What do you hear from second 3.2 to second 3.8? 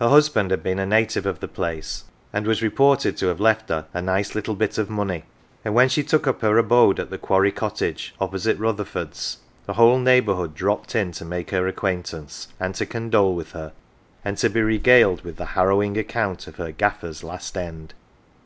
have left